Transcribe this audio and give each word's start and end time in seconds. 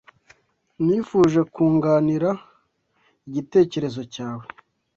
Nifuje 0.85 1.41
kunganira 1.53 2.29
igitekerezo 3.27 4.01
cyawe 4.13 4.45